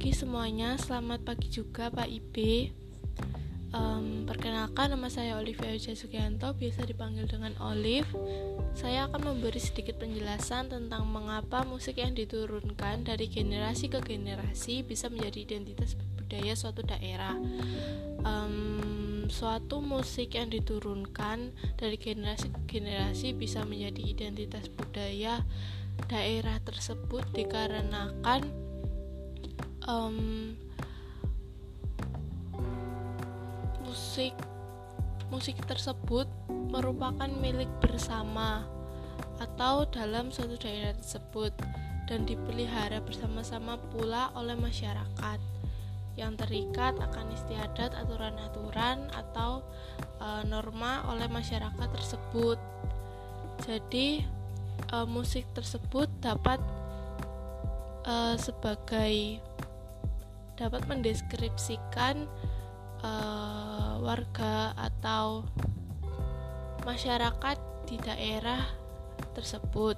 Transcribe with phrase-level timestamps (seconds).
[0.00, 2.72] pagi semuanya, selamat pagi juga Pak Ibe.
[3.76, 8.08] Um, perkenalkan nama saya Olivia Uja Sugianto, biasa dipanggil dengan Olive.
[8.72, 15.12] Saya akan memberi sedikit penjelasan tentang mengapa musik yang diturunkan dari generasi ke generasi bisa
[15.12, 17.36] menjadi identitas budaya suatu daerah.
[18.24, 25.44] Um, suatu musik yang diturunkan dari generasi ke generasi bisa menjadi identitas budaya
[26.08, 28.70] daerah tersebut dikarenakan
[29.86, 30.56] um,
[33.86, 34.34] musik
[35.30, 38.66] musik tersebut merupakan milik bersama
[39.38, 41.54] atau dalam suatu daerah tersebut
[42.10, 45.38] dan dipelihara bersama-sama pula oleh masyarakat
[46.18, 49.62] yang terikat akan istiadat, aturan-aturan atau
[50.18, 52.58] e, norma oleh masyarakat tersebut.
[53.62, 54.20] Jadi
[54.90, 56.58] e, musik tersebut dapat
[58.04, 59.40] e, sebagai
[60.60, 62.28] dapat mendeskripsikan
[63.00, 65.48] uh, warga atau
[66.84, 67.56] masyarakat
[67.88, 68.68] di daerah
[69.32, 69.96] tersebut.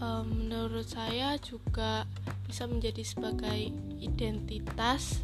[0.00, 2.08] Um, menurut saya juga
[2.48, 3.68] bisa menjadi sebagai
[4.00, 5.20] identitas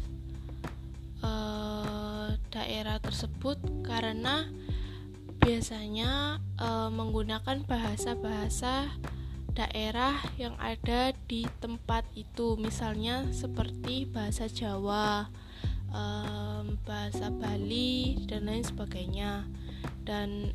[1.25, 4.45] uh, daerah tersebut karena
[5.41, 8.93] biasanya uh, menggunakan bahasa-bahasa
[9.55, 15.31] daerah yang ada di tempat itu misalnya seperti bahasa Jawa
[15.95, 19.47] um, bahasa Bali dan lain sebagainya.
[20.03, 20.51] Dan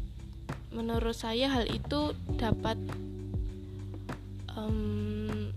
[0.71, 2.77] menurut saya hal itu dapat
[4.55, 5.51] um,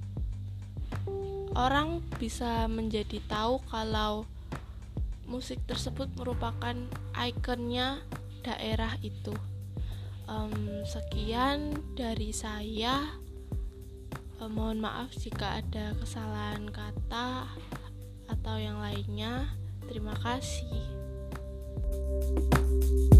[1.53, 4.25] orang bisa menjadi tahu kalau
[5.27, 6.75] musik tersebut merupakan
[7.13, 7.99] ikonnya
[8.41, 9.35] daerah itu.
[10.23, 13.22] Um, sekian dari saya
[14.43, 17.47] Eh, mohon maaf jika ada kesalahan kata
[18.27, 19.47] atau yang lainnya.
[19.87, 20.83] Terima kasih.
[22.23, 23.12] thank you